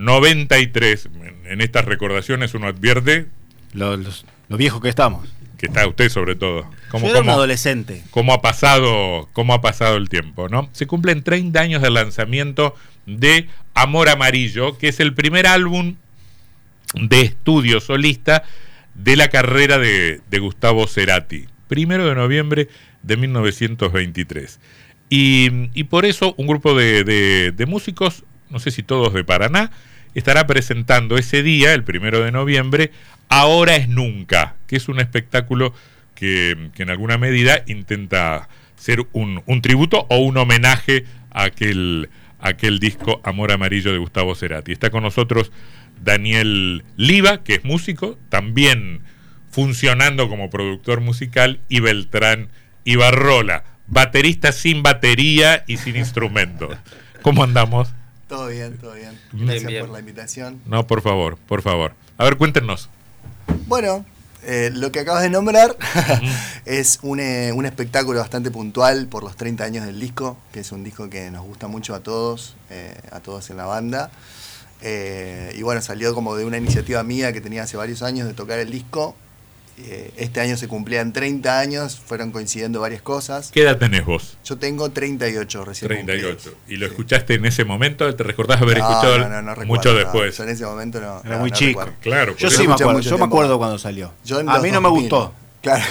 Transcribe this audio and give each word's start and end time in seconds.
93. 0.00 1.08
En 1.44 1.60
estas 1.60 1.84
recordaciones 1.84 2.54
uno 2.54 2.66
advierte 2.66 3.26
lo, 3.72 3.96
lo 3.96 4.56
viejo 4.56 4.80
que 4.80 4.88
estamos. 4.88 5.28
Que 5.58 5.66
está 5.66 5.86
usted 5.86 6.08
sobre 6.08 6.36
todo. 6.36 6.68
Como, 6.90 7.06
Yo 7.06 7.12
era 7.12 7.20
un 7.20 7.28
adolescente. 7.28 8.02
¿Cómo 8.10 8.32
ha 8.32 8.40
pasado, 8.40 9.28
cómo 9.32 9.52
ha 9.54 9.60
pasado 9.60 9.96
el 9.96 10.08
tiempo, 10.08 10.48
¿no? 10.48 10.70
Se 10.72 10.86
cumplen 10.86 11.22
30 11.22 11.60
años 11.60 11.82
del 11.82 11.94
lanzamiento 11.94 12.74
de 13.06 13.46
Amor 13.74 14.08
Amarillo, 14.08 14.78
que 14.78 14.88
es 14.88 15.00
el 15.00 15.14
primer 15.14 15.46
álbum 15.46 15.96
de 16.94 17.20
estudio 17.20 17.80
solista 17.80 18.42
de 18.94 19.16
la 19.16 19.28
carrera 19.28 19.78
de, 19.78 20.20
Gustavo 20.40 20.86
Cerati. 20.86 21.46
Primero 21.68 22.06
de 22.06 22.14
noviembre 22.14 22.68
de 23.02 23.16
1923. 23.16 24.60
Y, 25.08 25.84
por 25.84 26.04
eso 26.04 26.34
un 26.36 26.46
grupo 26.46 26.74
de, 26.74 27.64
músicos, 27.68 28.24
no 28.48 28.58
sé 28.58 28.70
si 28.70 28.82
todos 28.82 29.12
de 29.12 29.24
Paraná, 29.24 29.70
estará 30.14 30.46
presentando 30.46 31.16
ese 31.16 31.42
día, 31.42 31.74
el 31.74 31.84
primero 31.84 32.20
de 32.20 32.32
noviembre, 32.32 32.90
Ahora 33.30 33.76
es 33.76 33.88
Nunca, 33.88 34.56
que 34.66 34.74
es 34.74 34.88
un 34.88 34.98
espectáculo 34.98 35.72
que, 36.16 36.70
en 36.76 36.90
alguna 36.90 37.16
medida 37.16 37.62
intenta 37.68 38.48
ser 38.76 39.06
un, 39.12 39.42
tributo 39.62 40.06
o 40.10 40.18
un 40.18 40.36
homenaje 40.36 41.04
a 41.30 41.44
aquel, 41.44 42.10
aquel 42.40 42.80
disco 42.80 43.20
Amor 43.22 43.52
Amarillo 43.52 43.92
de 43.92 43.98
Gustavo 43.98 44.34
Cerati. 44.34 44.72
Está 44.72 44.90
con 44.90 45.04
nosotros 45.04 45.52
Daniel 46.02 46.84
Liva, 46.96 47.44
que 47.44 47.54
es 47.54 47.64
músico, 47.64 48.18
también 48.30 49.02
funcionando 49.48 50.28
como 50.28 50.50
productor 50.50 51.00
musical, 51.00 51.60
y 51.68 51.78
Beltrán 51.78 52.48
Ibarrola, 52.84 53.62
baterista 53.86 54.50
sin 54.50 54.82
batería 54.82 55.62
y 55.68 55.76
sin 55.76 55.94
instrumentos. 55.94 56.76
¿Cómo 57.22 57.44
andamos? 57.44 57.92
Todo 58.30 58.46
bien, 58.46 58.78
todo 58.78 58.92
bien. 58.94 59.18
Gracias 59.32 59.80
por 59.80 59.90
la 59.90 59.98
invitación. 59.98 60.60
No, 60.64 60.86
por 60.86 61.02
favor, 61.02 61.36
por 61.36 61.62
favor. 61.62 61.94
A 62.16 62.22
ver, 62.22 62.36
cuéntenos. 62.36 62.88
Bueno, 63.66 64.04
eh, 64.44 64.70
lo 64.72 64.92
que 64.92 65.00
acabas 65.00 65.22
de 65.22 65.30
nombrar 65.30 65.76
es 66.64 67.00
eh, 67.02 67.50
un, 67.52 67.66
espectáculo 67.66 68.20
bastante 68.20 68.52
puntual 68.52 69.08
por 69.08 69.24
los 69.24 69.34
30 69.34 69.64
años 69.64 69.84
del 69.84 69.98
disco, 69.98 70.38
que 70.52 70.60
es 70.60 70.70
un 70.70 70.84
disco 70.84 71.10
que 71.10 71.28
nos 71.32 71.44
gusta 71.44 71.66
mucho 71.66 71.92
a 71.92 72.04
todos, 72.04 72.54
eh, 72.70 72.96
a 73.10 73.18
todos 73.18 73.50
en 73.50 73.56
la 73.56 73.64
banda. 73.64 74.12
y 74.80 75.62
bueno, 75.62 75.80
salió 75.82 76.14
como 76.14 76.36
de 76.36 76.44
una 76.44 76.56
iniciativa 76.56 77.02
mía 77.02 77.32
que 77.32 77.40
tenía 77.40 77.64
hace 77.64 77.76
varios 77.76 78.00
años 78.00 78.28
de 78.28 78.34
tocar 78.34 78.60
el 78.60 78.70
disco 78.70 79.16
eh, 79.86 80.12
este 80.16 80.40
año 80.40 80.56
se 80.56 80.68
cumplían 80.68 81.12
30 81.12 81.58
años, 81.58 82.00
fueron 82.04 82.30
coincidiendo 82.30 82.80
varias 82.80 83.02
cosas. 83.02 83.50
¿Qué 83.52 83.62
edad 83.62 83.78
tenés 83.78 84.04
vos? 84.04 84.36
Yo 84.44 84.56
tengo 84.56 84.90
38 84.90 85.64
recién. 85.64 85.88
38. 85.88 86.54
¿Y 86.68 86.76
lo 86.76 86.86
escuchaste 86.86 87.34
en 87.34 87.46
ese 87.46 87.64
momento? 87.64 88.14
¿Te 88.14 88.22
recordás 88.22 88.60
haber 88.60 88.78
escuchado 88.78 89.18
mucho 89.66 89.94
después? 89.94 90.38
en 90.40 90.48
ese 90.48 90.64
momento 90.64 91.00
no. 91.00 91.22
Era 91.24 91.38
muy 91.38 91.50
chico. 91.50 91.84
Claro. 92.00 92.36
Yo 92.36 92.50
sí 92.50 92.66
me 92.66 92.74
acuerdo, 92.74 93.00
yo 93.00 93.18
me 93.18 93.24
acuerdo 93.24 93.58
cuando 93.58 93.78
salió. 93.78 94.12
A 94.46 94.58
mí 94.60 94.70
no 94.70 94.80
me 94.80 94.88
gustó. 94.88 95.34
Claro. 95.62 95.84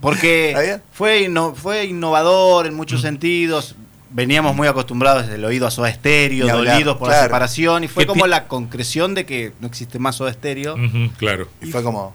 Porque 0.00 0.80
fue, 0.92 1.30
fue 1.54 1.84
innovador 1.84 2.66
en 2.66 2.74
muchos 2.74 3.00
sentidos. 3.00 3.76
Veníamos 4.10 4.54
muy 4.54 4.68
acostumbrados 4.68 5.26
del 5.26 5.42
oído 5.42 5.66
a 5.66 5.70
Soda 5.70 5.88
Estéreo, 5.88 6.46
dolidos 6.46 6.98
por 6.98 7.08
la 7.08 7.22
separación, 7.22 7.84
y 7.84 7.88
fue 7.88 8.06
como 8.06 8.26
la 8.26 8.46
concreción 8.46 9.14
de 9.14 9.24
que 9.24 9.52
no 9.60 9.66
existe 9.66 9.98
más 9.98 10.16
Soda 10.16 10.30
Estéreo. 10.30 10.76
claro. 11.16 11.48
Y 11.62 11.66
fue 11.66 11.82
como, 11.82 12.14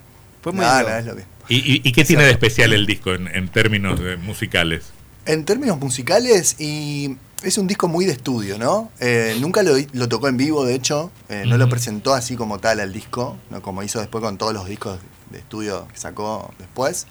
¿Y, 1.49 1.91
qué 1.91 2.03
tiene 2.03 2.23
de 2.23 2.31
especial 2.31 2.73
el 2.73 2.85
disco 2.85 3.13
en, 3.13 3.47
términos 3.49 3.99
musicales? 4.21 4.91
En 5.25 5.45
términos 5.45 5.79
musicales, 5.79 6.55
y 6.59 7.17
es 7.43 7.57
un 7.57 7.67
disco 7.67 7.87
muy 7.87 8.05
de 8.05 8.13
estudio, 8.13 8.57
¿no? 8.57 8.91
Eh, 8.99 9.37
nunca 9.39 9.61
lo, 9.63 10.07
tocó 10.07 10.27
en 10.27 10.37
vivo, 10.37 10.65
de 10.65 10.75
hecho, 10.75 11.11
eh, 11.29 11.43
no 11.45 11.57
lo 11.57 11.69
presentó 11.69 12.13
así 12.13 12.35
como 12.35 12.59
tal 12.59 12.79
al 12.79 12.93
disco, 12.93 13.37
¿no? 13.49 13.61
como 13.61 13.83
hizo 13.83 13.99
después 13.99 14.23
con 14.23 14.37
todos 14.37 14.53
los 14.53 14.67
discos 14.67 14.99
de 15.29 15.39
estudio 15.39 15.87
que 15.91 15.99
sacó 15.99 16.53
después. 16.57 17.07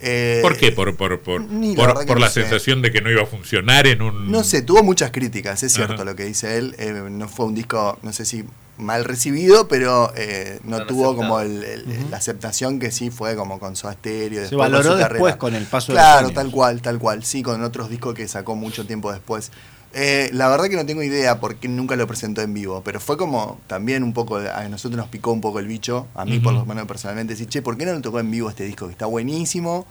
Eh, 0.00 0.40
¿Por 0.42 0.56
qué? 0.56 0.72
¿Por, 0.72 0.94
por, 0.96 1.20
por, 1.20 2.20
la, 2.20 2.28
sensación 2.28 2.82
de 2.82 2.90
que 2.90 3.00
no 3.00 3.10
iba 3.10 3.22
a 3.22 3.26
funcionar 3.26 3.86
en 3.86 4.02
un...? 4.02 4.30
No 4.30 4.44
sé, 4.44 4.60
tuvo 4.62 4.82
muchas 4.82 5.10
críticas, 5.10 5.62
es 5.62 5.72
cierto 5.72 6.04
lo 6.04 6.14
que 6.14 6.24
dice 6.24 6.58
él. 6.58 6.76
no 7.10 7.28
fue 7.28 7.46
un 7.46 7.54
disco, 7.54 7.98
no 8.02 8.12
sé 8.12 8.24
si 8.26 8.44
mal 8.78 9.04
recibido, 9.04 9.68
pero 9.68 10.12
eh, 10.16 10.60
no, 10.64 10.86
tuvo 10.86 11.16
como 11.16 11.40
la 11.42 12.16
aceptación 12.16 12.78
que 12.78 12.90
sí 12.90 13.10
fue 13.10 13.36
como 13.36 13.58
con 13.58 13.76
su 13.76 13.90
Stereo. 13.90 14.48
Se 14.48 14.56
valoró 14.56 14.96
después 14.96 15.36
con 15.36 15.54
el 15.54 15.64
paso 15.64 15.92
de 15.92 15.98
Claro, 15.98 16.30
tal 16.30 16.50
cual, 16.50 16.82
tal 16.82 16.98
cual. 16.98 17.24
Sí, 17.24 17.42
con 17.42 17.62
otros 17.62 17.88
discos 17.88 18.14
que 18.14 18.28
sacó 18.28 18.54
mucho 18.54 18.86
tiempo 18.86 19.12
después. 19.12 19.50
Eh, 19.98 20.28
la 20.34 20.48
verdad 20.48 20.66
que 20.68 20.76
no 20.76 20.84
tengo 20.84 21.02
idea 21.02 21.40
porque 21.40 21.68
nunca 21.68 21.96
lo 21.96 22.06
presentó 22.06 22.42
en 22.42 22.52
vivo, 22.52 22.82
pero 22.84 23.00
fue 23.00 23.16
como 23.16 23.58
también 23.66 24.02
un 24.02 24.12
poco, 24.12 24.36
a 24.36 24.68
nosotros 24.68 24.98
nos 24.98 25.08
picó 25.08 25.32
un 25.32 25.40
poco 25.40 25.58
el 25.58 25.66
bicho, 25.66 26.06
a 26.14 26.26
mí 26.26 26.38
por 26.38 26.52
lo 26.52 26.66
menos 26.66 26.86
personalmente, 26.86 27.32
decir, 27.32 27.48
che, 27.48 27.62
¿por 27.62 27.78
qué 27.78 27.86
no 27.86 27.94
lo 27.94 28.02
tocó 28.02 28.20
en 28.20 28.30
vivo 28.30 28.50
este 28.50 28.64
disco? 28.64 28.86
Que 28.86 28.92
está 28.92 29.06
buenísimo, 29.06 29.86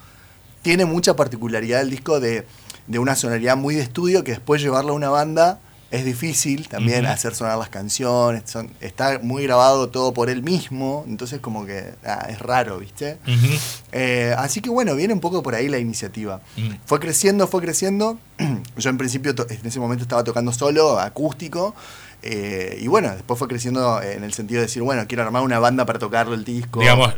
tiene 0.62 0.86
mucha 0.86 1.16
particularidad 1.16 1.82
el 1.82 1.90
disco 1.90 2.20
de, 2.20 2.46
de 2.86 3.00
una 3.00 3.16
sonoridad 3.16 3.58
muy 3.58 3.74
de 3.74 3.82
estudio 3.82 4.24
que 4.24 4.32
después 4.32 4.62
llevarlo 4.62 4.94
a 4.94 4.96
una 4.96 5.10
banda 5.10 5.60
es 5.96 6.06
difícil 6.06 6.68
también 6.68 7.06
hacer 7.06 7.34
sonar 7.34 7.58
las 7.58 7.70
canciones, 7.70 8.44
está 8.82 9.20
muy 9.22 9.44
grabado 9.44 9.90
todo 9.90 10.14
por 10.14 10.30
él 10.30 10.44
mismo, 10.44 11.06
entonces 11.08 11.40
como 11.40 11.66
que 11.66 11.94
ah, 12.06 12.28
es 12.30 12.40
raro, 12.40 12.80
¿viste? 12.80 13.18
Eh, 13.92 14.36
así 14.38 14.62
que 14.62 14.70
bueno, 14.70 14.96
viene 14.96 15.14
un 15.14 15.22
poco 15.22 15.42
por 15.42 15.56
ahí 15.56 15.70
la 15.70 15.80
iniciativa. 15.80 16.42
Fue 16.86 17.00
creciendo, 17.00 17.48
fue 17.48 17.62
creciendo, 17.62 18.20
yo 18.78 18.90
en 18.90 18.98
principio 18.98 19.34
en 19.50 19.66
ese 19.66 19.80
momento 19.80 20.04
estaba 20.04 20.24
tocando 20.24 20.52
solo, 20.52 21.00
acústico, 21.00 21.74
eh, 22.24 22.80
y 22.82 22.88
bueno, 22.88 23.12
después 23.12 23.38
fue 23.38 23.48
creciendo 23.48 24.02
en 24.02 24.24
el 24.24 24.34
sentido 24.34 24.60
de 24.62 24.68
decir, 24.68 24.82
bueno, 24.82 25.06
quiero 25.08 25.24
armar 25.24 25.44
una 25.44 25.60
banda 25.60 25.86
para 25.86 26.00
tocarlo 26.00 26.34
el 26.34 26.44
disco. 26.44 26.80
Digamos, 26.80 27.14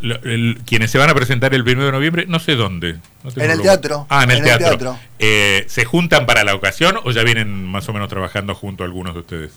quienes 0.66 0.92
se 0.92 0.98
van 0.98 1.10
a 1.10 1.16
presentar 1.16 1.54
el 1.54 1.62
1 1.62 1.86
de 1.86 1.92
noviembre, 1.92 2.26
no 2.28 2.40
sé 2.40 2.56
dónde. 2.56 2.98
en 3.36 3.52
el 3.52 3.62
teatro. 3.62 4.06
Ah, 4.10 4.24
en 4.24 4.32
el 4.32 4.44
teatro. 4.44 5.00
Eh, 5.20 5.66
¿Se 5.68 5.86
juntan 5.86 6.26
para 6.26 6.44
la 6.44 6.56
ocasión 6.56 7.00
o 7.04 7.12
ya 7.12 7.24
vienen 7.24 7.66
más 7.66 7.88
o 7.90 7.94
menos 7.94 8.10
trabajando 8.10 8.54
junto 8.54 8.84
algunos 8.84 9.14
de 9.14 9.20
ustedes? 9.22 9.52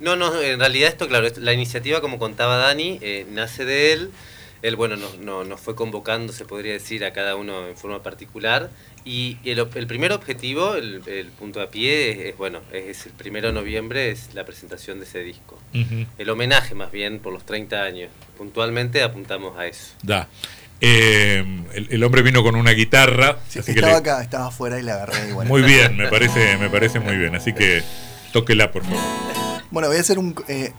No, 0.00 0.16
no, 0.16 0.40
en 0.40 0.58
realidad 0.58 0.88
esto, 0.88 1.08
claro, 1.08 1.26
la 1.38 1.52
iniciativa, 1.52 2.00
como 2.00 2.18
contaba 2.18 2.56
Dani, 2.56 2.98
eh, 3.02 3.26
nace 3.32 3.64
de 3.64 3.92
él. 3.92 4.10
Él, 4.66 4.74
bueno, 4.74 4.96
nos, 4.96 5.18
nos 5.18 5.60
fue 5.60 5.76
convocando, 5.76 6.32
se 6.32 6.44
podría 6.44 6.72
decir, 6.72 7.04
a 7.04 7.12
cada 7.12 7.36
uno 7.36 7.68
en 7.68 7.76
forma 7.76 8.02
particular 8.02 8.70
y 9.04 9.38
el, 9.44 9.64
el, 9.72 9.86
primer 9.86 10.10
objetivo, 10.10 10.74
el, 10.74 11.30
punto 11.38 11.60
a 11.60 11.70
pie, 11.70 12.30
es, 12.30 12.36
bueno, 12.36 12.58
es 12.72 13.06
el 13.06 13.12
primero 13.12 13.46
de 13.46 13.54
noviembre, 13.54 14.10
es 14.10 14.34
la 14.34 14.44
presentación 14.44 14.98
de 14.98 15.04
ese 15.04 15.20
disco. 15.20 15.56
El 16.18 16.28
homenaje 16.30 16.74
más 16.74 16.90
bien 16.90 17.20
por 17.20 17.32
los 17.32 17.46
30 17.46 17.80
años. 17.80 18.10
Puntualmente 18.36 19.04
apuntamos 19.04 19.56
a 19.56 19.66
eso. 19.66 19.92
Da. 20.02 20.26
Eh, 20.80 21.44
el, 21.72 22.02
hombre 22.02 22.22
vino 22.22 22.42
con 22.42 22.56
una 22.56 22.72
guitarra. 22.72 23.38
estaba 23.54 23.98
acá, 23.98 24.20
estaba 24.20 24.48
afuera 24.48 24.80
y 24.80 24.82
la 24.82 24.94
agarré. 24.94 25.32
Muy 25.44 25.62
bien, 25.62 25.96
me 25.96 26.08
parece, 26.10 26.58
me 26.58 26.70
parece 26.70 26.98
muy 26.98 27.16
bien. 27.16 27.36
Así 27.36 27.52
que 27.52 27.84
tóquela, 28.32 28.72
por 28.72 28.82
favor. 28.82 28.98
Bueno, 29.70 29.86
voy 29.86 29.98
a 29.98 30.00
hacer 30.00 30.18
un... 30.18 30.34
Eh, 30.48 30.72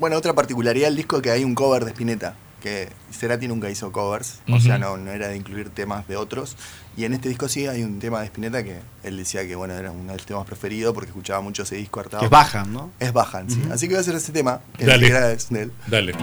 bueno, 0.00 0.16
otra 0.16 0.32
particularidad 0.32 0.88
del 0.88 0.96
disco 0.96 1.18
es 1.18 1.22
que 1.22 1.30
hay 1.30 1.44
un 1.44 1.54
cover 1.54 1.84
de 1.84 1.92
Spinetta 1.92 2.34
que 2.60 2.88
Cerati 3.12 3.48
nunca 3.48 3.70
hizo 3.70 3.92
covers, 3.92 4.40
o 4.50 4.60
sea, 4.60 4.78
no, 4.78 4.96
no 4.96 5.10
era 5.10 5.28
de 5.28 5.36
incluir 5.36 5.70
temas 5.70 6.06
de 6.08 6.16
otros. 6.16 6.56
Y 6.96 7.04
en 7.04 7.14
este 7.14 7.28
disco 7.28 7.48
sí 7.48 7.66
hay 7.66 7.84
un 7.84 8.00
tema 8.00 8.20
de 8.20 8.26
Spinetta 8.26 8.64
que 8.64 8.80
él 9.04 9.16
decía 9.16 9.46
que 9.46 9.54
bueno 9.54 9.74
era 9.74 9.92
uno 9.92 10.10
de 10.12 10.18
los 10.18 10.26
temas 10.26 10.44
preferidos 10.44 10.92
porque 10.94 11.10
escuchaba 11.10 11.40
mucho 11.40 11.62
ese 11.62 11.76
disco 11.76 12.00
hartado. 12.00 12.24
es 12.24 12.30
Bajan, 12.30 12.72
¿no? 12.72 12.90
Es 12.98 13.12
Bajan, 13.12 13.48
sí. 13.48 13.62
Así 13.70 13.86
que 13.86 13.94
voy 13.94 13.98
a 13.98 14.00
hacer 14.00 14.16
ese 14.16 14.32
tema, 14.32 14.60
que 14.76 14.84
Dale. 14.84 15.08
de 15.10 15.62
él. 15.62 15.72
Dale. 15.86 16.14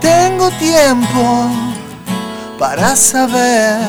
Tengo 0.00 0.50
tiempo 0.58 1.50
para 2.58 2.94
saber 2.94 3.80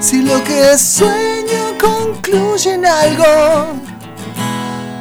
si 0.00 0.22
lo 0.22 0.42
que 0.44 0.78
sueño 0.78 1.76
concluye 1.78 2.74
en 2.74 2.86
algo. 2.86 3.89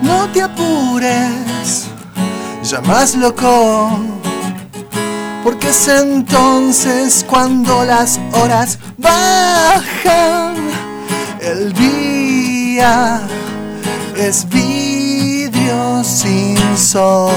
No 0.10 0.28
te 0.34 0.42
apures 0.42 1.86
ya 2.64 2.82
más 2.82 3.16
loco. 3.16 4.00
Porque 5.44 5.70
es 5.70 5.88
entonces 5.88 7.24
cuando 7.30 7.86
las 7.86 8.20
horas 8.34 8.80
bajan, 8.98 10.56
el 11.40 11.74
día 11.74 13.22
es 14.16 14.48
vidrio 14.50 16.04
sin 16.04 16.58
sol. 16.76 17.32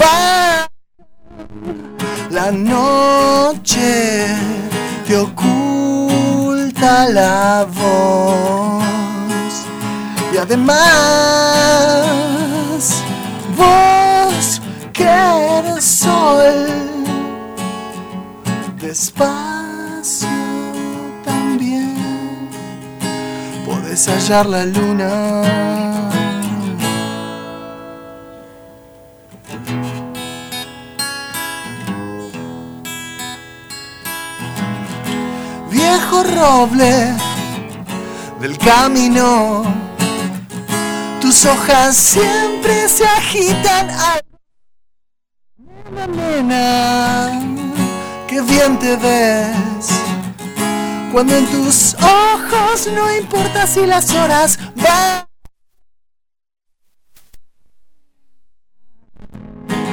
Va 0.00 0.68
la 2.30 2.50
noche 2.50 4.26
te 5.06 5.16
oculta 5.16 7.08
la 7.08 7.66
voz 7.78 8.71
y 10.52 10.54
además 10.54 10.76
vos 13.56 14.60
que 14.92 15.04
eres 15.04 15.82
sol, 15.82 16.66
despacio 18.78 20.28
también. 21.24 22.50
puedes 23.64 24.06
hallar 24.06 24.44
la 24.46 24.66
luna. 24.66 25.42
Viejo 35.70 36.22
roble 36.24 37.14
del 38.40 38.58
camino, 38.58 39.64
tus 41.32 41.46
hojas 41.46 41.96
siempre 41.96 42.86
se 42.90 43.06
agitan. 43.06 43.88
Nena, 45.90 46.06
nena, 46.06 47.66
qué 48.28 48.42
bien 48.42 48.78
te 48.78 48.96
ves 48.96 49.88
cuando 51.10 51.34
en 51.34 51.46
tus 51.46 51.94
ojos 51.94 52.86
no 52.94 53.16
importa 53.16 53.66
si 53.66 53.86
las 53.86 54.10
horas 54.12 54.58
van. 54.76 55.24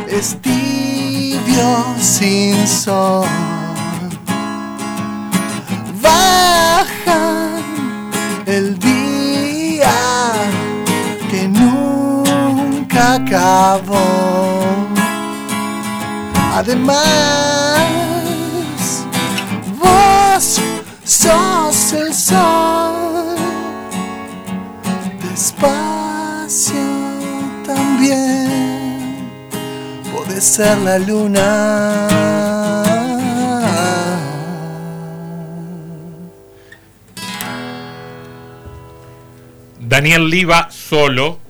Es 0.10 0.36
sin 2.02 2.68
sol. 2.68 3.59
Además, 16.60 16.98
vos 19.82 20.62
sos 21.06 21.94
el 21.94 22.14
sol. 22.14 23.38
Despacio 25.24 26.76
también 27.66 29.32
puede 30.14 30.42
ser 30.42 30.78
la 30.80 31.00
luna. 31.00 32.08
Daniel 39.90 40.30
Liva 40.30 40.70
solo. 40.72 41.40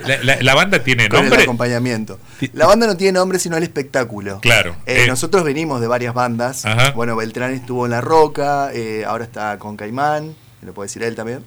Este, 0.00 0.42
la, 0.42 0.54
banda 0.54 0.82
tiene 0.82 1.06
nombre. 1.08 1.36
el 1.36 1.42
acompañamiento. 1.42 2.18
La 2.54 2.66
banda 2.66 2.86
no 2.86 2.96
tiene 2.96 3.12
nombre, 3.12 3.38
sino 3.38 3.58
el 3.58 3.62
espectáculo. 3.62 4.40
Claro. 4.40 4.74
Eh, 4.86 5.04
eh. 5.04 5.06
Nosotros 5.06 5.44
venimos 5.44 5.82
de 5.82 5.86
varias 5.88 6.14
bandas. 6.14 6.64
Bueno, 6.94 7.16
Beltrán 7.16 7.52
estuvo 7.52 7.84
en 7.84 7.90
La 7.90 8.00
Roca, 8.00 8.70
eh, 8.72 9.04
ahora 9.06 9.24
está 9.24 9.58
con 9.58 9.76
Caimán, 9.76 10.34
lo 10.62 10.72
puede 10.72 10.86
decir 10.86 11.02
él 11.02 11.14
también. 11.14 11.44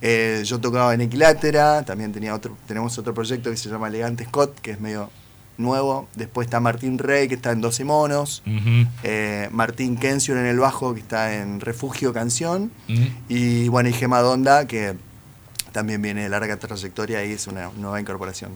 yo 0.44 0.60
tocaba 0.60 0.94
en 0.94 1.00
Equilátera, 1.00 1.82
también 1.82 2.12
tenía 2.12 2.34
otro, 2.34 2.56
tenemos 2.68 2.96
otro 2.98 3.12
proyecto 3.14 3.50
que 3.50 3.56
se 3.56 3.68
llama 3.68 3.88
Elegante 3.88 4.24
Scott, 4.24 4.60
que 4.60 4.70
es 4.70 4.80
medio 4.80 5.10
nuevo. 5.58 6.08
Después 6.14 6.46
está 6.46 6.60
Martín 6.60 6.98
Rey, 6.98 7.28
que 7.28 7.34
está 7.34 7.52
en 7.52 7.60
12 7.60 7.84
monos. 7.84 8.42
Eh, 9.02 9.48
Martín 9.52 9.96
Kension 9.96 10.38
en 10.38 10.46
el 10.46 10.58
bajo, 10.58 10.94
que 10.94 11.00
está 11.00 11.34
en 11.36 11.60
Refugio 11.60 12.12
Canción. 12.12 12.70
Y 13.28 13.68
bueno, 13.68 13.88
y 13.88 13.92
Gema 13.92 14.20
Donda, 14.20 14.66
que 14.66 14.94
también 15.72 16.00
viene 16.00 16.22
de 16.22 16.28
larga 16.28 16.56
trayectoria 16.58 17.24
y 17.24 17.32
es 17.32 17.46
una 17.46 17.70
nueva 17.76 18.00
incorporación. 18.00 18.52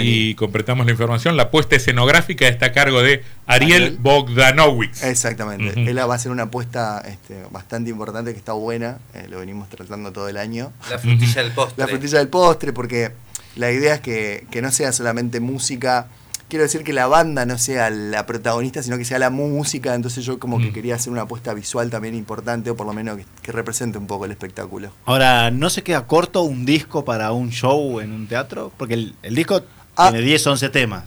y 0.00 0.34
completamos 0.34 0.86
la 0.86 0.92
información, 0.92 1.36
la 1.36 1.50
puesta 1.50 1.76
escenográfica 1.76 2.48
está 2.48 2.66
a 2.66 2.72
cargo 2.72 3.02
de 3.02 3.22
Ariel, 3.46 3.98
Bogdanowicz. 4.00 5.04
Exactamente, 5.04 5.88
él 5.88 5.98
va 5.98 6.14
a 6.14 6.18
ser 6.18 6.32
una 6.32 6.44
apuesta 6.44 7.02
este, 7.06 7.44
bastante 7.50 7.90
importante 7.90 8.32
que 8.32 8.38
está 8.38 8.54
buena, 8.54 8.98
eh, 9.14 9.26
lo 9.28 9.38
venimos 9.38 9.68
tratando 9.68 10.10
todo 10.10 10.28
el 10.28 10.38
año. 10.38 10.72
La 10.90 10.98
frutilla 10.98 11.42
del 11.42 11.52
postre. 11.52 11.84
La 11.84 11.86
frutilla 11.86 12.18
del 12.18 12.28
postre, 12.28 12.72
porque 12.72 13.12
la 13.56 13.70
idea 13.70 13.94
es 13.94 14.00
que, 14.00 14.46
que 14.50 14.62
no 14.62 14.70
sea 14.70 14.92
solamente 14.92 15.40
música 15.40 16.08
quiero 16.48 16.62
decir 16.62 16.82
que 16.82 16.92
la 16.92 17.06
banda 17.06 17.46
no 17.46 17.58
sea 17.58 17.90
la 17.90 18.26
protagonista, 18.26 18.82
sino 18.82 18.98
que 18.98 19.04
sea 19.04 19.18
la 19.18 19.30
música. 19.30 19.94
Entonces 19.94 20.24
yo 20.24 20.38
como 20.38 20.58
que 20.58 20.70
mm. 20.70 20.72
quería 20.72 20.94
hacer 20.96 21.12
una 21.12 21.22
apuesta 21.22 21.54
visual 21.54 21.90
también 21.90 22.14
importante, 22.14 22.70
o 22.70 22.76
por 22.76 22.86
lo 22.86 22.92
menos 22.92 23.18
que, 23.42 23.52
represente 23.52 23.98
un 23.98 24.06
poco 24.06 24.24
el 24.24 24.30
espectáculo. 24.30 24.90
Ahora, 25.04 25.50
¿no 25.50 25.70
se 25.70 25.82
queda 25.82 26.06
corto 26.06 26.42
un 26.42 26.64
disco 26.64 27.04
para 27.04 27.32
un 27.32 27.50
show 27.50 28.00
en 28.00 28.12
un 28.12 28.26
teatro? 28.26 28.72
Porque 28.76 28.94
el, 28.94 29.34
disco 29.34 29.62
ah. 29.96 30.10
tiene 30.10 30.24
10, 30.24 30.46
11 30.46 30.68
temas. 30.70 31.04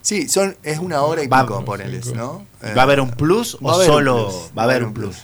Sí, 0.00 0.28
son, 0.28 0.56
es 0.62 0.78
una 0.78 1.02
hora 1.02 1.22
y 1.22 1.28
pico, 1.28 1.64
ponele, 1.64 2.00
¿no? 2.14 2.46
¿Va 2.76 2.82
a 2.82 2.84
haber 2.84 3.00
un 3.00 3.10
plus 3.10 3.56
o 3.62 3.82
solo 3.82 4.50
va 4.56 4.62
a 4.62 4.64
haber 4.66 4.84
un 4.84 4.92
plus? 4.92 5.16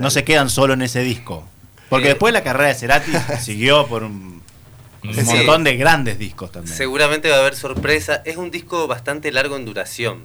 no 0.00 0.10
se 0.10 0.24
quedan 0.24 0.48
solo 0.48 0.74
en 0.74 0.82
ese 0.82 1.00
disco. 1.00 1.44
Porque 1.90 2.08
después 2.08 2.32
la 2.32 2.42
carrera 2.42 2.68
de 2.68 2.74
Cerati 2.74 3.12
siguió 3.40 3.86
por 3.86 4.02
un 4.02 4.33
un 5.04 5.24
montón 5.24 5.64
de 5.64 5.76
grandes 5.76 6.18
discos 6.18 6.50
también. 6.50 6.76
Seguramente 6.76 7.28
va 7.28 7.36
a 7.36 7.40
haber 7.40 7.54
sorpresa. 7.54 8.22
Es 8.24 8.36
un 8.36 8.50
disco 8.50 8.86
bastante 8.86 9.30
largo 9.32 9.56
en 9.56 9.64
duración. 9.64 10.24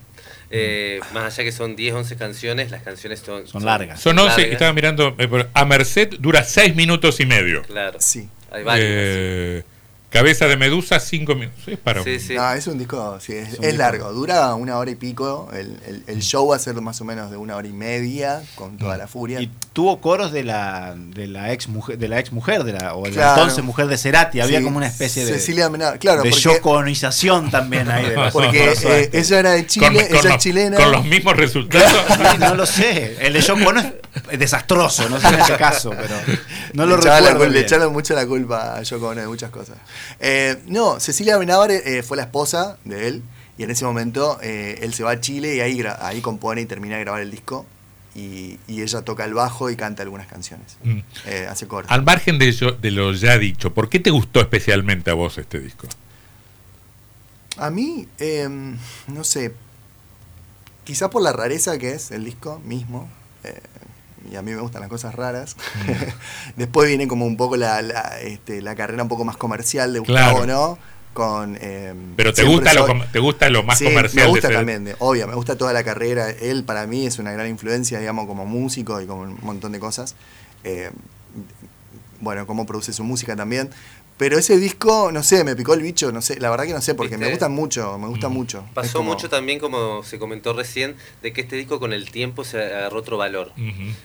Eh, 0.51 0.99
más 1.13 1.33
allá 1.33 1.43
que 1.43 1.51
son 1.51 1.75
10, 1.75 1.93
11 1.93 2.15
canciones, 2.15 2.71
las 2.71 2.81
canciones 2.81 3.19
son, 3.19 3.45
son, 3.47 3.63
largas. 3.63 3.99
Son 3.99 4.17
11, 4.17 4.51
estaba 4.51 4.73
mirando, 4.73 5.15
eh, 5.19 5.45
a 5.53 5.65
Merced 5.65 6.15
dura 6.19 6.43
6 6.43 6.75
minutos 6.75 7.19
y 7.19 7.25
medio. 7.25 7.61
Claro. 7.63 7.99
Sí. 8.01 8.27
Hay 8.51 8.63
varios. 8.63 8.87
Eh, 8.89 9.63
Cabeza 10.09 10.47
de 10.47 10.57
Medusa, 10.57 10.99
cinco 10.99 11.35
minutos. 11.35 11.67
Es 11.67 11.77
para 11.77 12.03
sí, 12.03 12.19
sí. 12.19 12.33
No, 12.33 12.51
es 12.51 12.65
un 12.65 12.79
disco, 12.79 13.19
sí, 13.19 13.33
es, 13.33 13.77
largo. 13.77 14.11
Dura 14.11 14.55
una 14.55 14.77
hora 14.77 14.89
y 14.89 14.95
pico. 14.95 15.49
El, 15.53 16.19
show 16.21 16.47
va 16.47 16.55
a 16.55 16.59
ser 16.59 16.73
más 16.81 16.99
o 17.01 17.05
menos 17.05 17.29
de 17.29 17.37
una 17.37 17.55
hora 17.55 17.67
y 17.67 17.73
media, 17.73 18.41
con 18.55 18.77
toda 18.77 18.97
la 18.97 19.07
furia. 19.07 19.39
Y 19.39 19.51
tuvo 19.71 20.01
coros 20.01 20.31
de 20.31 20.43
la, 20.43 20.95
de 20.97 21.27
la 21.27 21.53
ex 21.53 21.67
mujer, 21.67 21.97
de 21.99 22.07
la 22.07 22.19
ex 22.19 22.31
mujer, 22.31 22.63
de 22.63 22.73
la, 22.73 22.95
o 22.95 23.03
de 23.03 23.11
la 23.11 23.29
entonces 23.29 23.63
mujer 23.63 23.85
de 23.85 23.97
Cerati. 23.97 24.41
Había 24.41 24.63
como 24.63 24.77
una 24.77 24.87
especie 24.87 25.25
de. 25.25 25.33
Cecilia 25.33 25.69
claro. 25.99 26.23
De 26.23 26.31
yoconización 26.31 27.51
también 27.51 27.89
ahí. 27.89 28.09
De 28.09 28.29
porque 28.33 28.73
eh, 28.83 29.09
ella 29.13 29.39
era 29.39 29.51
de 29.51 29.67
Chile, 29.67 30.07
ella 30.09 30.35
es 30.35 30.37
chilena. 30.37 30.77
Con 30.77 30.91
los 30.91 31.05
mismos 31.05 31.37
resultados. 31.37 31.93
no 32.39 32.55
lo 32.55 32.65
sé. 32.65 33.17
El 33.21 33.33
de 33.33 33.41
Yoko 33.41 33.71
es 34.31 34.39
desastroso, 34.39 35.07
no 35.07 35.19
sé 35.19 35.27
en 35.27 35.39
ese 35.39 35.55
caso, 35.55 35.91
pero 35.91 36.15
no 36.73 36.85
lo 36.85 36.97
recuerdo. 36.97 37.47
le 37.47 37.59
echaron 37.59 37.93
mucho 37.93 38.15
la 38.15 38.25
culpa 38.25 38.75
a 38.77 38.81
Yoko 38.81 39.13
de 39.13 39.27
muchas 39.27 39.51
cosas. 39.51 39.77
Eh, 40.19 40.57
no, 40.67 40.99
Cecilia 40.99 41.37
Benavar 41.37 41.71
eh, 41.71 42.03
fue 42.03 42.17
la 42.17 42.23
esposa 42.23 42.77
de 42.85 43.07
él 43.07 43.23
y 43.57 43.63
en 43.63 43.71
ese 43.71 43.85
momento 43.85 44.39
eh, 44.41 44.79
él 44.81 44.93
se 44.93 45.03
va 45.03 45.11
a 45.11 45.21
Chile 45.21 45.55
y 45.55 45.59
ahí, 45.61 45.83
ahí 45.99 46.21
compone 46.21 46.61
y 46.61 46.65
termina 46.65 46.95
de 46.97 47.01
grabar 47.01 47.21
el 47.21 47.31
disco. 47.31 47.65
Y, 48.15 48.59
ella 48.67 49.01
toca 49.03 49.23
el 49.23 49.33
bajo 49.33 49.69
y 49.69 49.75
canta 49.75 50.03
algunas 50.03 50.27
canciones. 50.27 50.77
Mm. 50.83 50.99
hace 51.49 51.67
coro. 51.67 51.87
Al 51.89 52.03
margen 52.03 52.39
de, 52.39 52.49
eso, 52.49 52.71
de 52.71 52.91
lo 52.91 53.13
ya 53.13 53.37
dicho, 53.37 53.73
¿por 53.73 53.87
qué 53.87 53.99
te 53.99 54.09
gustó 54.09 54.41
especialmente 54.41 55.11
a 55.11 55.13
vos 55.13 55.37
este 55.37 55.59
disco? 55.59 55.87
A 57.57 57.69
mí, 57.69 58.07
em, 58.17 58.77
no 59.07 59.23
sé, 59.23 59.53
quizás 60.83 61.09
por 61.09 61.21
la 61.21 61.31
rareza 61.31 61.77
que 61.77 61.91
es 61.91 62.11
el 62.11 62.25
disco 62.25 62.59
mismo 62.65 63.09
y 64.31 64.35
a 64.35 64.41
mí 64.41 64.51
me 64.51 64.61
gustan 64.61 64.81
las 64.81 64.89
cosas 64.89 65.15
raras. 65.15 65.55
Mm. 65.85 65.91
Después 66.57 66.87
viene 66.87 67.07
como 67.07 67.25
un 67.25 67.37
poco 67.37 67.57
la, 67.57 67.79
este, 68.21 68.61
la, 68.61 68.75
carrera 68.75 69.03
un 69.03 69.09
poco 69.09 69.25
más 69.25 69.37
comercial 69.37 69.93
de 69.93 69.99
Gustavo, 69.99 70.45
¿no? 70.45 70.77
Con, 71.13 71.57
em, 71.59 72.15
Pero 72.15 72.33
te 72.33 72.43
gusta, 72.43 72.73
lo, 72.73 72.85
te 73.11 73.19
gusta 73.19 73.49
lo 73.49 73.63
más 73.63 73.81
comercial. 73.81 74.25
Me 74.25 74.31
gusta 74.31 74.49
también, 74.49 74.95
obvio, 74.99 75.27
me 75.27 75.35
gusta 75.35 75.57
toda 75.57 75.73
la 75.73 75.83
carrera. 75.83 76.29
Él 76.29 76.63
para 76.63 76.85
mí 76.85 77.05
es 77.05 77.19
una 77.19 77.31
gran 77.31 77.47
influencia, 77.47 77.99
digamos, 77.99 78.27
como 78.27 78.45
músico 78.45 79.01
y 79.01 79.05
como 79.05 79.23
un 79.23 79.37
montón 79.41 79.71
de 79.71 79.79
cosas. 79.79 80.15
Eh, 80.63 80.91
bueno, 82.21 82.45
cómo 82.45 82.65
produce 82.65 82.93
su 82.93 83.03
música 83.03 83.35
también. 83.35 83.69
Pero 84.19 84.37
ese 84.37 84.59
disco, 84.59 85.13
no 85.13 85.23
sé, 85.23 85.45
me 85.45 85.55
picó 85.55 85.73
el 85.73 85.81
bicho, 85.81 86.11
no 86.11 86.21
sé, 86.21 86.41
la 86.41 86.49
verdad 86.49 86.65
que 86.65 86.73
no 86.73 86.81
sé, 86.81 86.93
porque 86.93 87.17
me 87.17 87.29
gusta 87.29 87.47
mucho, 87.47 87.97
me 87.97 88.09
gusta 88.09 88.27
mm. 88.27 88.33
mucho. 88.33 88.65
Pasó 88.73 89.01
mucho 89.01 89.29
también, 89.29 89.59
como 89.59 90.03
se 90.03 90.19
comentó 90.19 90.51
recién, 90.51 90.97
de 91.21 91.31
que 91.31 91.39
este 91.39 91.55
disco 91.55 91.79
con 91.79 91.93
el 91.93 92.11
tiempo 92.11 92.43
se 92.43 92.61
agarró 92.61 92.99
otro 92.99 93.15
valor. 93.15 93.53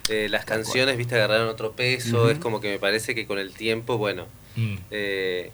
Eh, 0.08 0.28
las 0.30 0.44
canciones, 0.44 0.96
viste, 0.96 1.16
agarraron 1.16 1.48
otro 1.48 1.72
peso, 1.72 2.30
es 2.30 2.38
como 2.38 2.60
que 2.60 2.70
me 2.70 2.78
parece 2.78 3.16
que 3.16 3.26
con 3.26 3.40
el 3.40 3.54
tiempo, 3.54 3.98
bueno, 3.98 4.26
mm. 4.54 4.76
eh, 4.92 5.50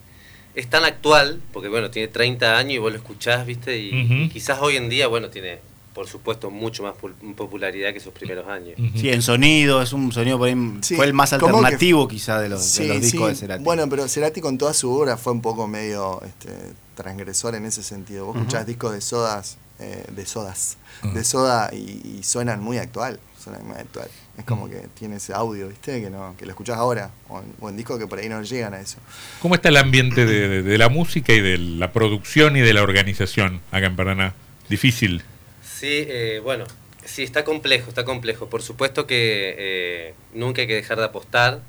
es 0.53 0.69
tan 0.69 0.85
actual, 0.85 1.41
porque 1.53 1.67
bueno, 1.67 1.89
tiene 1.89 2.07
30 2.07 2.55
años 2.55 2.73
y 2.73 2.77
vos 2.77 2.91
lo 2.91 2.99
escuchás, 2.99 3.47
viste, 3.47 3.79
y 3.79 4.29
quizás 4.29 4.59
hoy 4.61 4.77
en 4.77 4.89
día, 4.89 5.07
bueno, 5.07 5.31
tiene 5.31 5.57
por 5.93 6.07
supuesto, 6.07 6.49
mucho 6.49 6.83
más 6.83 6.93
popularidad 7.35 7.93
que 7.93 7.99
sus 7.99 8.13
primeros 8.13 8.47
años. 8.47 8.75
Sí, 8.95 9.09
en 9.09 9.21
sonido, 9.21 9.81
es 9.81 9.91
un 9.91 10.11
sonido 10.11 10.37
fue 10.37 11.05
el 11.05 11.13
más 11.13 11.33
alternativo 11.33 12.07
quizá 12.07 12.39
de 12.39 12.49
los, 12.49 12.61
discos 13.01 13.29
de 13.29 13.35
Cerati. 13.35 13.63
Bueno, 13.63 13.87
pero 13.89 14.07
Cerati 14.07 14.39
con 14.39 14.57
toda 14.57 14.73
su 14.73 14.91
obra 14.91 15.17
fue 15.17 15.33
un 15.33 15.41
poco 15.41 15.67
medio 15.67 16.21
este, 16.23 16.49
transgresor 16.95 17.55
en 17.55 17.65
ese 17.65 17.83
sentido. 17.83 18.25
Vos 18.25 18.37
escuchás 18.37 18.65
discos 18.65 18.93
de 18.93 19.01
sodas, 19.01 19.57
eh, 19.79 20.05
de 20.15 20.25
sodas, 20.25 20.77
de 21.13 21.23
soda 21.25 21.69
y, 21.73 22.21
suenan 22.23 22.61
muy 22.61 22.77
actual, 22.77 23.19
suenan 23.43 23.67
muy 23.67 23.75
actual. 23.75 24.07
Es 24.37 24.45
como 24.45 24.69
que 24.69 24.87
tiene 24.97 25.17
ese 25.17 25.33
audio, 25.33 25.67
¿viste? 25.67 26.01
Que, 26.01 26.09
no, 26.09 26.35
que 26.37 26.45
lo 26.45 26.51
escuchás 26.51 26.77
ahora, 26.77 27.11
o 27.59 27.69
en, 27.69 27.75
discos 27.75 27.99
que 27.99 28.07
por 28.07 28.19
ahí 28.19 28.29
no 28.29 28.41
llegan 28.41 28.73
a 28.73 28.79
eso. 28.79 28.97
¿Cómo 29.41 29.55
está 29.55 29.67
el 29.67 29.77
ambiente 29.77 30.25
de, 30.25 30.63
de 30.63 30.77
la 30.77 30.87
música 30.87 31.33
y 31.33 31.41
de 31.41 31.57
la 31.57 31.91
producción 31.91 32.55
y 32.55 32.61
de 32.61 32.73
la 32.73 32.81
organización 32.81 33.59
acá 33.71 33.87
en 33.87 33.95
Paraná? 33.97 34.33
Difícil. 34.69 35.21
Sí, 35.81 36.05
eh, 36.07 36.41
bueno, 36.43 36.65
sí, 37.03 37.23
está 37.23 37.43
complejo, 37.43 37.89
está 37.89 38.05
complejo. 38.05 38.47
Por 38.47 38.61
supuesto 38.61 39.07
que 39.07 39.55
eh, 39.57 40.13
nunca 40.31 40.61
hay 40.61 40.67
que 40.67 40.75
dejar 40.75 40.99
de 40.99 41.05
apostar. 41.05 41.61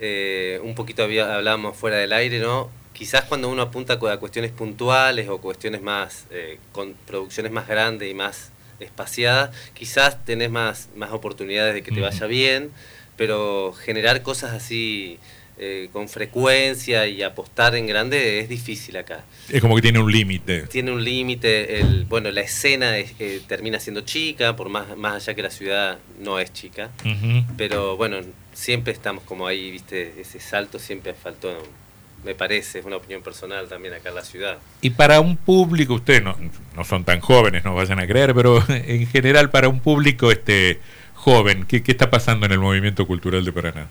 eh, 0.00 0.58
un 0.64 0.74
poquito 0.74 1.04
había, 1.04 1.36
hablábamos 1.36 1.76
fuera 1.76 1.96
del 1.98 2.12
aire, 2.12 2.40
¿no? 2.40 2.70
Quizás 2.92 3.22
cuando 3.22 3.48
uno 3.48 3.62
apunta 3.62 3.92
a 3.92 4.16
cuestiones 4.18 4.50
puntuales 4.50 5.28
o 5.28 5.38
cuestiones 5.40 5.80
más, 5.80 6.26
eh, 6.32 6.58
con 6.72 6.94
producciones 7.06 7.52
más 7.52 7.68
grandes 7.68 8.10
y 8.10 8.14
más 8.14 8.50
espaciadas, 8.80 9.54
quizás 9.74 10.24
tenés 10.24 10.50
más, 10.50 10.88
más 10.96 11.12
oportunidades 11.12 11.72
de 11.74 11.82
que 11.84 11.92
te 11.92 12.00
vaya 12.00 12.26
bien, 12.26 12.72
pero 13.16 13.72
generar 13.74 14.22
cosas 14.22 14.54
así 14.54 15.20
eh, 15.58 15.88
con 15.92 16.08
frecuencia 16.08 17.06
y 17.06 17.22
apostar 17.22 17.74
en 17.74 17.86
grande 17.86 18.40
es 18.40 18.48
difícil 18.48 18.96
acá. 18.96 19.24
Es 19.48 19.60
como 19.60 19.76
que 19.76 19.82
tiene 19.82 19.98
un 19.98 20.10
límite. 20.10 20.62
Tiene 20.62 20.92
un 20.92 21.04
límite, 21.04 21.84
bueno, 22.08 22.30
la 22.30 22.40
escena 22.40 22.96
es, 22.98 23.14
termina 23.46 23.78
siendo 23.78 24.00
chica, 24.00 24.56
por 24.56 24.68
más, 24.68 24.96
más 24.96 25.14
allá 25.22 25.34
que 25.34 25.42
la 25.42 25.50
ciudad 25.50 25.98
no 26.20 26.38
es 26.38 26.52
chica, 26.52 26.90
pero 27.56 27.96
bueno, 27.96 28.18
siempre 28.52 28.92
estamos 28.92 29.24
como 29.24 29.46
ahí, 29.46 29.70
viste, 29.70 30.20
ese 30.20 30.40
salto 30.40 30.78
siempre 30.78 31.14
faltó 31.14 31.56
me 32.24 32.34
parece, 32.34 32.78
es 32.78 32.84
una 32.84 32.96
opinión 32.96 33.22
personal 33.22 33.68
también 33.68 33.94
acá 33.94 34.10
en 34.10 34.14
la 34.14 34.22
ciudad. 34.22 34.58
Y 34.80 34.90
para 34.90 35.20
un 35.20 35.36
público, 35.36 35.94
ustedes 35.94 36.22
no, 36.22 36.36
no 36.76 36.84
son 36.84 37.04
tan 37.04 37.20
jóvenes, 37.20 37.64
no 37.64 37.74
vayan 37.74 37.98
a 37.98 38.06
creer, 38.06 38.34
pero 38.34 38.62
en 38.68 39.06
general 39.06 39.50
para 39.50 39.68
un 39.68 39.80
público 39.80 40.30
este 40.30 40.80
joven, 41.14 41.64
¿qué, 41.66 41.82
qué 41.82 41.92
está 41.92 42.10
pasando 42.10 42.46
en 42.46 42.52
el 42.52 42.58
movimiento 42.58 43.06
cultural 43.06 43.44
de 43.44 43.52
Paraná? 43.52 43.88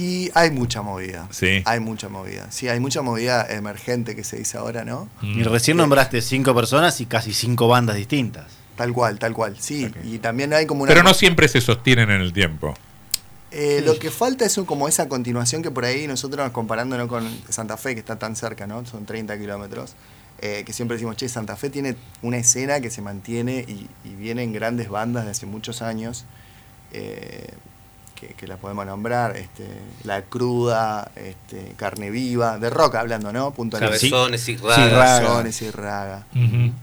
Y 0.00 0.30
hay 0.32 0.50
mucha 0.50 0.80
movida. 0.80 1.28
Sí. 1.30 1.62
Hay 1.66 1.78
mucha 1.78 2.08
movida. 2.08 2.50
Sí, 2.50 2.68
hay 2.68 2.80
mucha 2.80 3.02
movida 3.02 3.46
emergente 3.50 4.16
que 4.16 4.24
se 4.24 4.38
dice 4.38 4.56
ahora, 4.56 4.82
¿no? 4.82 5.10
Y 5.20 5.42
recién 5.42 5.76
nombraste 5.76 6.22
cinco 6.22 6.54
personas 6.54 6.98
y 7.02 7.06
casi 7.06 7.34
cinco 7.34 7.68
bandas 7.68 7.96
distintas. 7.96 8.46
Tal 8.76 8.94
cual, 8.94 9.18
tal 9.18 9.34
cual. 9.34 9.56
Sí, 9.58 9.92
y 10.04 10.18
también 10.18 10.54
hay 10.54 10.64
como 10.64 10.84
una... 10.84 10.88
Pero 10.88 11.02
no 11.02 11.12
siempre 11.12 11.48
se 11.48 11.60
sostienen 11.60 12.10
en 12.10 12.22
el 12.22 12.32
tiempo. 12.32 12.74
Eh, 13.50 13.82
lo 13.84 13.98
que 13.98 14.10
falta 14.10 14.46
es 14.46 14.58
como 14.64 14.88
esa 14.88 15.06
continuación 15.06 15.60
que 15.60 15.70
por 15.70 15.84
ahí 15.84 16.06
nosotros 16.06 16.50
comparándonos 16.50 17.06
con 17.06 17.28
Santa 17.50 17.76
Fe, 17.76 17.92
que 17.92 18.00
está 18.00 18.18
tan 18.18 18.36
cerca, 18.36 18.66
¿no? 18.66 18.86
Son 18.86 19.04
30 19.04 19.38
kilómetros. 19.38 19.96
Eh, 20.40 20.62
que 20.64 20.72
siempre 20.72 20.96
decimos, 20.96 21.16
che, 21.16 21.28
Santa 21.28 21.56
Fe 21.56 21.68
tiene 21.68 21.94
una 22.22 22.38
escena 22.38 22.80
que 22.80 22.88
se 22.88 23.02
mantiene 23.02 23.66
y, 23.68 23.86
vienen 24.14 24.54
grandes 24.54 24.88
bandas 24.88 25.26
de 25.26 25.32
hace 25.32 25.44
muchos 25.44 25.82
años. 25.82 26.24
Eh, 26.92 27.48
que, 28.36 28.46
la 28.46 28.56
podemos 28.56 28.84
nombrar, 28.86 29.36
este, 29.36 29.66
La 30.04 30.22
Cruda, 30.22 31.10
este, 31.16 31.72
Carne 31.76 32.10
Viva, 32.10 32.58
de 32.58 32.70
rock 32.70 32.96
hablando, 32.96 33.32
¿no? 33.32 33.54
Cabezones 33.70 34.48
y 34.48 34.56
Raga. 34.56 34.90
Cabezones 34.90 35.62
y 35.62 35.70
Raga. 35.70 36.26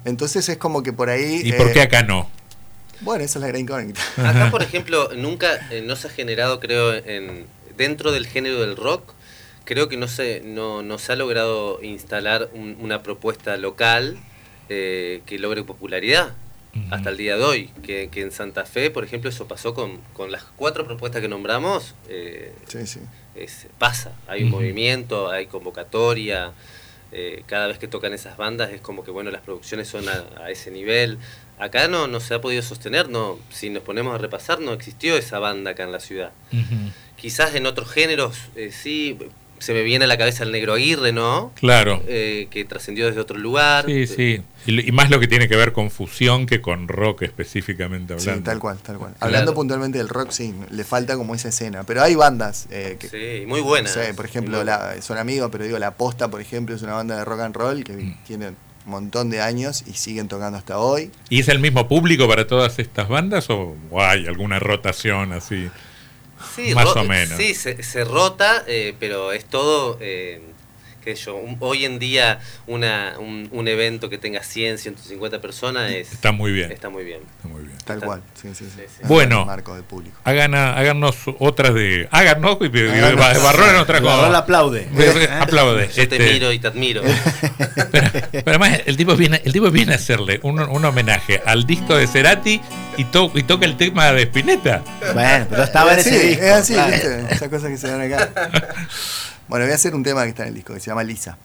Entonces 0.06 0.50
es 0.50 0.58
como 0.58 0.84
que 0.84 0.94
por 0.94 1.10
ahí... 1.10 1.42
¿Y 1.44 1.54
por 1.54 1.72
qué 1.72 1.82
acá 1.82 2.04
no? 2.04 2.30
Bueno, 3.02 3.24
esa 3.24 3.38
es 3.38 3.42
la 3.42 3.48
gran 3.48 3.62
incógnita. 3.62 4.02
Acá, 4.18 4.50
por 4.52 4.64
ejemplo, 4.64 5.10
nunca 5.16 5.68
eh, 5.70 5.84
no 5.86 5.96
se 5.96 6.08
ha 6.08 6.10
generado, 6.10 6.60
creo, 6.60 6.94
en, 6.94 7.46
dentro 7.78 8.12
del 8.12 8.26
género 8.26 8.60
del 8.60 8.76
rock, 8.76 9.14
creo 9.66 9.88
que 9.88 9.98
no 9.98 10.08
se, 10.08 10.42
no, 10.44 10.82
no 10.82 10.98
se 10.98 11.14
ha 11.14 11.16
logrado 11.16 11.84
instalar 11.84 12.50
una 12.54 13.04
propuesta 13.04 13.58
local 13.58 14.18
eh, 14.70 15.22
que 15.26 15.38
logre 15.38 15.64
popularidad 15.64 16.34
hasta 16.90 17.10
el 17.10 17.18
día 17.18 17.38
de 17.38 17.44
hoy. 17.44 17.70
Que, 17.84 18.10
en 18.14 18.32
Santa 18.32 18.66
Fe, 18.66 18.90
por 18.92 19.04
ejemplo, 19.04 19.30
eso 19.30 19.48
pasó 19.48 19.74
con, 19.74 19.98
con 20.14 20.32
las 20.32 20.44
cuatro 20.44 20.86
propuestas 20.86 21.22
que 21.22 21.28
nombramos. 21.28 21.96
Eh, 22.10 22.54
sí, 22.68 22.86
sí. 22.88 23.00
pasa, 23.78 24.14
hay 24.28 24.44
un 24.44 24.50
movimiento, 24.50 25.30
hay 25.30 25.48
convocatoria. 25.48 26.54
cada 27.46 27.68
vez 27.68 27.78
que 27.78 27.88
tocan 27.88 28.14
esas 28.14 28.38
bandas 28.38 28.72
es 28.72 28.82
como 28.82 29.04
que 29.04 29.12
bueno 29.12 29.32
las 29.32 29.42
producciones 29.42 29.88
son 29.88 30.06
a 30.10 30.50
ese 30.52 30.72
nivel 30.72 31.18
acá 31.60 31.88
no, 31.88 32.08
no 32.08 32.20
se 32.20 32.34
ha 32.34 32.42
podido 32.42 32.62
sostener, 32.62 33.10
no, 33.10 33.40
si 33.50 33.70
nos 33.70 33.84
ponemos 33.84 34.14
a 34.16 34.18
repasar, 34.18 34.60
no 34.60 34.74
existió 34.74 35.18
esa 35.18 35.40
banda 35.40 35.72
acá 35.72 35.84
en 35.84 35.92
la 35.92 36.00
ciudad. 36.00 36.32
Quizás 37.16 37.56
en 37.56 37.66
otros 37.66 37.90
géneros 37.92 38.38
eh, 38.56 38.72
sí, 38.72 39.18
se 39.60 39.74
me 39.74 39.82
viene 39.84 40.06
a 40.06 40.08
la 40.08 40.18
cabeza 40.18 40.44
el 40.44 40.52
Negro 40.52 40.74
Aguirre, 40.74 41.12
¿no? 41.12 41.52
Claro. 41.56 42.02
Eh, 42.08 42.48
que 42.50 42.66
trascendió 42.66 43.08
desde 43.08 43.20
otro 43.20 43.38
lugar. 43.38 43.86
Sí, 43.86 44.08
sí. 44.08 44.42
Y, 44.66 44.92
más 44.92 45.10
lo 45.10 45.20
que 45.20 45.28
tiene 45.28 45.48
que 45.48 45.56
ver 45.56 45.74
con 45.74 45.90
fusión 45.92 46.46
que 46.46 46.62
con 46.62 46.88
rock 46.88 47.24
específicamente 47.24 48.14
hablando. 48.14 48.36
Sí, 48.36 48.42
tal 48.42 48.60
cual, 48.60 48.78
tal 48.80 48.98
cual. 48.98 49.16
Hablando 49.20 49.54
puntualmente 49.54 49.98
del 49.98 50.10
rock, 50.10 50.32
sí, 50.32 50.54
le 50.70 50.84
falta 50.84 51.16
como 51.16 51.36
esa 51.36 51.50
escena. 51.50 51.84
Pero 51.84 52.02
hay 52.02 52.16
bandas 52.16 52.68
eh, 52.70 52.98
que... 53.00 53.08
Sí, 53.10 53.46
muy 53.46 53.62
buenas. 53.62 53.98
por 54.16 54.26
ejemplo, 54.26 54.64
son 55.02 55.18
amigos, 55.18 55.50
pero 55.52 55.64
digo, 55.64 55.80
La 55.80 55.92
Posta, 55.92 56.28
por 56.30 56.42
ejemplo, 56.42 56.76
es 56.76 56.82
una 56.82 56.94
banda 56.94 57.18
de 57.18 57.26
rock 57.26 57.40
and 57.42 57.56
roll 57.56 57.84
que 57.84 57.94
mm. 57.94 58.24
tiene 58.26 58.52
montón 58.88 59.30
de 59.30 59.42
años 59.42 59.84
y 59.86 59.94
siguen 59.94 60.28
tocando 60.28 60.58
hasta 60.58 60.80
hoy. 60.80 61.12
¿Y 61.30 61.42
es 61.42 61.50
el 61.50 61.60
mismo 61.60 61.88
público 61.88 62.28
para 62.28 62.48
todas 62.48 62.80
estas 62.80 63.08
bandas 63.08 63.50
o, 63.50 63.76
hay 64.00 64.26
alguna 64.26 64.60
rotación 64.60 65.34
así? 65.34 65.70
Sí, 66.56 66.74
más 66.76 66.96
o 66.96 67.04
menos. 67.04 67.38
Sí, 67.38 67.54
se, 67.54 68.04
rota, 68.04 68.64
eh, 68.68 68.96
pero 69.00 69.32
es 69.32 69.46
todo... 69.46 69.98
Eh, 70.02 70.42
hoy 71.60 71.86
en 71.86 72.00
día 72.00 72.40
una, 72.66 73.16
un, 73.20 73.68
evento 73.68 74.10
que 74.10 74.18
tenga 74.18 74.44
100, 74.44 74.78
150 74.78 75.42
personas 75.42 75.92
es, 75.92 76.14
está 76.14 76.32
muy 76.32 76.52
bien. 76.52 76.72
Está 76.72 76.90
muy 76.90 77.04
bien. 77.04 77.20
Tal 77.86 78.00
cual, 78.02 78.22
sí, 78.34 78.50
sí, 78.54 78.66
Bueno, 79.04 79.46
marco 79.46 79.76
de 79.76 79.84
público. 79.84 80.18
Hagan, 80.24 80.56
háganos 80.56 81.16
otras 81.40 81.74
de... 81.74 82.08
Háganos 82.12 82.58
y, 82.62 82.68
Barrón 82.68 83.76
otra 83.78 84.02
cosa. 84.02 84.38
aplaude. 84.38 84.88
aplaude. 85.40 85.88
Yo 85.88 86.08
te 86.08 86.18
este, 86.18 86.34
miro 86.34 86.52
y 86.52 86.60
te 86.60 86.68
admiro. 86.68 87.02
pero, 87.92 88.08
además 88.46 88.82
el 88.86 88.98
tipo 88.98 89.16
viene, 89.16 89.42
el 89.46 89.54
tipo 89.54 89.72
viene 89.72 89.94
a 89.94 89.96
hacerle 89.96 90.40
un, 90.44 90.60
un 90.60 90.86
homenaje 90.86 91.42
al 91.46 91.66
disco 91.66 91.96
de 91.96 92.08
Cerati 92.08 92.62
y, 92.98 93.06
to, 93.06 93.32
y 93.36 93.44
toca 93.44 93.66
el 93.66 93.78
tema 93.78 94.12
de 94.12 94.24
Spinetta. 94.24 94.82
Bueno, 95.14 95.46
pero 95.50 95.64
estaba 95.64 95.94
en 95.94 96.00
ese 96.00 96.20
disco. 96.20 96.44
Es 96.44 96.52
así, 96.52 96.74
¿viste? 96.74 97.26
Esas 97.30 97.50
cosas 97.50 97.70
que 97.70 97.78
se 97.78 97.88
dan 97.88 98.02
acá. 98.02 98.30
Bueno, 99.48 99.64
voy 99.64 99.72
a 99.72 99.76
hacer 99.76 99.96
un 99.96 100.04
tema 100.04 100.24
que 100.24 100.30
está 100.30 100.44
en 100.44 100.50
el 100.50 100.56
disco, 100.56 100.74
que 100.74 100.82
se 100.82 100.88
llama 100.88 101.04
Lisa. 101.04 101.38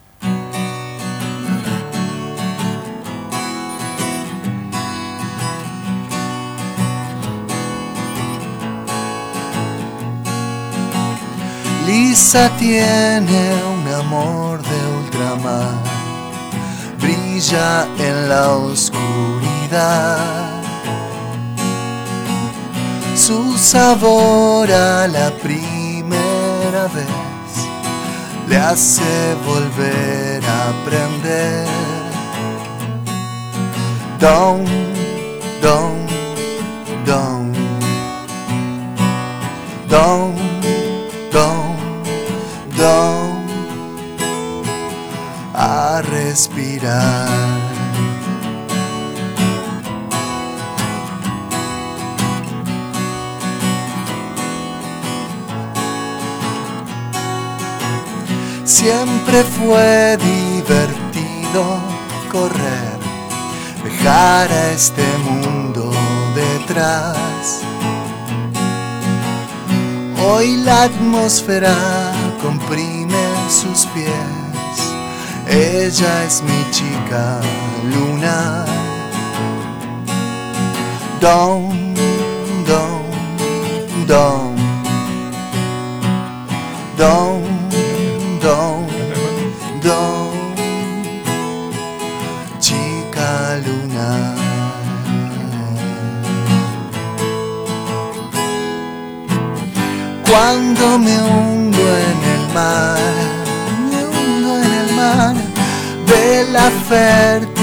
Lisa 11.86 12.50
tiene 12.58 13.54
un 13.72 13.86
amor 13.94 14.60
de 14.62 14.86
ultramar, 15.04 15.70
brilla 17.00 17.86
en 17.98 18.28
la 18.28 18.50
oscuridad. 18.50 20.18
Su 23.14 23.56
sabor 23.56 24.72
a 24.72 25.06
la 25.06 25.30
primera 25.36 26.88
vez 26.92 27.32
le 28.48 28.56
hace 28.56 29.34
volver 29.44 30.40
a 30.44 30.68
aprender. 30.70 31.66
Don, 34.18 34.64
don, 35.60 36.06
don, 37.04 37.52
don, 39.88 40.34
don, 41.32 41.76
don, 42.76 43.44
a 45.54 46.02
respirar. 46.02 47.41
Siempre 58.72 59.44
fue 59.44 60.16
divertido 60.16 61.62
correr, 62.30 62.98
dejar 63.84 64.50
a 64.50 64.72
este 64.72 65.04
mundo 65.18 65.92
detrás. 66.34 67.60
Hoy 70.24 70.56
la 70.64 70.84
atmósfera 70.84 71.76
comprime 72.42 73.22
sus 73.50 73.84
pies, 73.88 74.78
ella 75.46 76.24
es 76.24 76.42
mi 76.42 76.70
chica 76.70 77.40
luna. 77.92 78.64
Don, 81.20 81.94
don, 82.66 84.06
don, 84.06 84.56
don. 86.96 87.41
Don, 89.82 90.54
chica 92.58 93.58
luna. 93.66 94.34
Cuando 100.28 100.98
me 100.98 101.16
hundo 101.22 101.78
en 101.78 102.18
el 102.34 102.44
mar, 102.54 103.14
me 103.90 104.00
hundo 104.06 104.50
en 104.62 104.72
el 104.72 104.88
mar 104.94 105.34
de 106.06 106.26
la 106.52 106.70
fertilidad, 106.88 107.60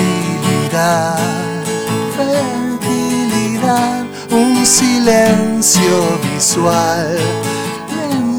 fertilidad, 2.17 4.03
un 4.31 4.65
silencio 4.65 6.19
visual 6.33 7.17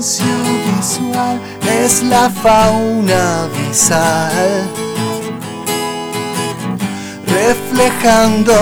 visual 0.01 1.39
es 1.85 2.03
la 2.05 2.31
fauna 2.31 3.49
visal, 3.55 4.67
reflejando 7.27 8.55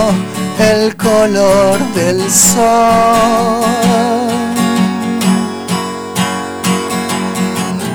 el 0.59 0.97
color 0.97 1.79
del 1.93 2.29
sol. 2.29 3.63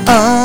Ah, 0.06 0.43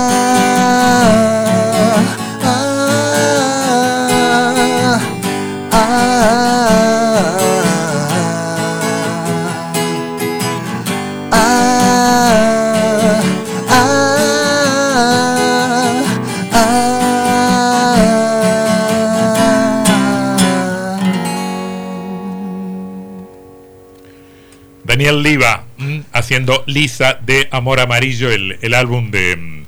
Daniel 25.00 25.24
Liva 25.24 25.64
mm, 25.78 26.00
haciendo 26.12 26.62
Lisa 26.68 27.20
de 27.26 27.48
Amor 27.52 27.80
Amarillo, 27.80 28.30
el, 28.32 28.74
álbum 28.74 29.12
de, 29.12 29.64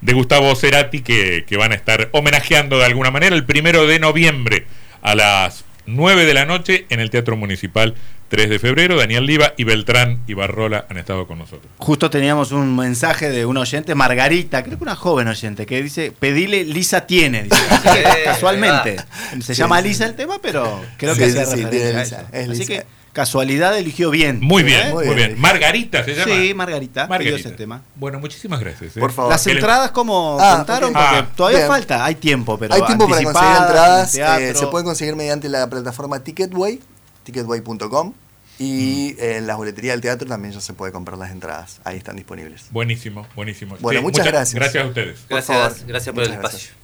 de, 0.00 0.12
Gustavo 0.12 0.56
Cerati 0.56 1.02
que, 1.02 1.44
que, 1.46 1.56
van 1.56 1.70
a 1.70 1.76
estar 1.76 2.08
homenajeando 2.10 2.80
de 2.80 2.86
alguna 2.86 3.12
manera 3.12 3.36
el 3.36 3.44
primero 3.44 3.86
de 3.86 4.00
noviembre 4.00 4.66
a 5.00 5.14
las 5.14 5.64
9 5.86 6.24
de 6.24 6.34
la 6.34 6.46
noche 6.46 6.86
en 6.90 6.98
el 6.98 7.10
Teatro 7.10 7.36
Municipal 7.36 7.94
3 8.26 8.50
de 8.50 8.58
febrero. 8.58 8.96
Daniel 8.96 9.24
Liva 9.24 9.54
y 9.56 9.62
Beltrán 9.62 10.24
y 10.26 10.34
Barrola 10.34 10.84
han 10.90 10.98
estado 10.98 11.28
con 11.28 11.38
nosotros. 11.38 11.70
Justo 11.78 12.10
teníamos 12.10 12.50
un 12.50 12.74
mensaje 12.74 13.30
de 13.30 13.46
un 13.46 13.58
oyente, 13.58 13.94
Margarita, 13.94 14.64
creo 14.64 14.78
que 14.78 14.82
una 14.82 14.96
joven 14.96 15.28
oyente, 15.28 15.64
que 15.64 15.80
dice, 15.80 16.10
pedile 16.10 16.64
Lisa 16.64 17.06
tiene. 17.06 17.46
casualmente. 18.24 18.96
Se 19.42 19.54
llama 19.54 19.80
Lisa 19.80 20.06
el 20.06 20.16
tema, 20.16 20.40
pero 20.42 20.80
creo 20.96 21.14
que 21.14 21.30
sí, 21.30 21.38
sí, 21.46 22.14
Así 22.50 22.66
que 22.66 22.84
casualidad 23.12 23.76
eligió 23.78 24.10
bien. 24.10 24.40
Muy 24.40 24.62
bien, 24.62 24.88
¿Eh? 24.88 24.92
muy, 24.92 25.14
bien. 25.14 25.38
Margarita 25.38 26.04
se 26.04 26.14
llama. 26.14 26.34
Sí, 26.34 26.54
Margarita. 26.54 27.06
Margarita. 27.06 27.48
Ese 27.48 27.50
tema. 27.50 27.82
Bueno, 27.94 28.18
muchísimas 28.18 28.60
gracias. 28.60 28.96
¿eh? 28.96 29.00
Por 29.00 29.12
favor. 29.12 29.32
Las 29.32 29.46
entradas, 29.46 29.90
¿cómo 29.90 30.38
ah, 30.40 30.56
contaron? 30.56 30.92
Porque 30.92 31.08
ah, 31.08 31.28
todavía 31.36 31.66
falta, 31.66 32.04
hay 32.04 32.16
tiempo, 32.16 32.58
pero. 32.58 32.74
Hay 32.74 32.82
tiempo 32.82 33.08
para 33.08 33.22
conseguir 33.22 33.56
entradas. 33.56 34.14
Eh, 34.14 34.54
se 34.54 34.66
pueden 34.66 34.86
conseguir 34.86 35.16
mediante 35.16 35.48
la 35.48 35.68
plataforma 35.68 36.20
Ticketway, 36.20 36.80
ticketway.com. 37.24 38.14
Y 38.58 39.16
mm. 39.18 39.24
en 39.24 39.46
la 39.46 39.56
boletería 39.56 39.92
del 39.92 40.00
teatro 40.00 40.28
también 40.28 40.52
ya 40.54 40.60
se 40.60 40.72
puede 40.72 40.92
comprar 40.92 41.18
las 41.18 41.30
entradas. 41.30 41.80
Ahí 41.84 41.96
están 41.96 42.16
disponibles. 42.16 42.66
Buenísimo, 42.70 43.26
buenísimo. 43.34 43.76
Bueno, 43.80 44.02
muchas, 44.02 44.26
gracias. 44.26 44.54
Gracias 44.54 44.84
a 44.84 44.86
ustedes. 44.86 45.20
Gracias, 45.28 45.86
gracias 45.86 46.14
por 46.14 46.24
el 46.24 46.32
espacio. 46.32 46.81